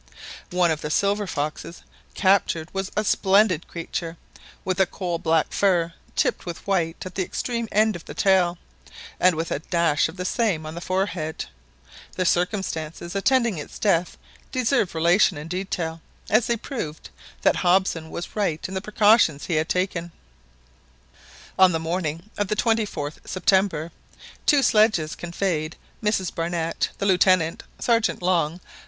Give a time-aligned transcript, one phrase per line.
[0.49, 1.83] One of the silver foxes
[2.15, 4.17] captured was a splendid creature,
[4.65, 8.57] with a coal black fur tipped with white at the extreme end of the tail,
[9.19, 11.45] and with a dash of the some on the forehead.
[12.13, 14.17] The circumstances attending its death
[14.51, 17.11] deserve relation in detail, as they proved
[17.43, 20.11] that Hobson was right in the precautions he had taken
[21.59, 23.91] On the morning of the 24th September,
[24.47, 28.59] two sledges conveyed Mrs Barnett, the Lieutenant, Sergeant Long.